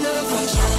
carnival. 0.00 0.73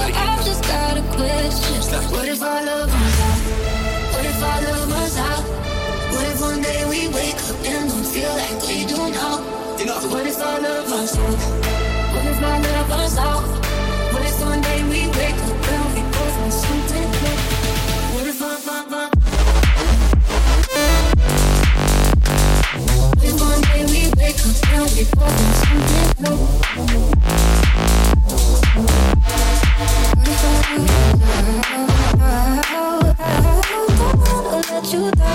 I've 0.00 0.44
just 0.44 0.62
got 0.64 0.96
a 0.98 1.02
question. 1.16 2.12
What 2.12 2.28
if 2.28 2.42
our 2.42 2.64
love 2.64 2.90
runs 2.92 3.20
out? 3.20 3.40
What 4.14 4.24
if 4.26 4.42
our 4.42 4.62
love 4.62 4.90
runs 4.90 5.16
out? 5.16 5.44
What 6.12 6.26
if 6.28 6.40
one 6.40 6.62
day 6.62 6.84
we 6.88 7.08
wake 7.08 7.40
up 7.50 7.56
and 7.64 7.88
don't 7.90 8.04
feel 8.04 8.30
like 8.30 8.62
we 8.66 8.84
do 8.86 8.96
now? 9.10 9.38
What 10.10 10.26
if 10.26 10.40
our 10.40 10.60
love 10.60 10.90
runs 10.90 11.16
out? 11.16 11.38
What 12.14 12.24
if 12.26 12.40
my 12.40 12.58
love 12.60 12.90
runs 12.90 13.18
out? 13.18 13.73
you 34.94 35.10
down. 35.10 35.33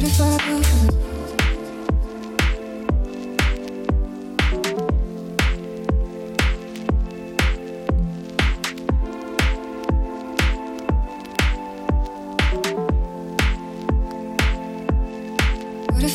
What 0.00 0.08
if 0.08 0.18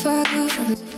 I 0.04 0.24
go 0.24 0.48
from 0.48 0.86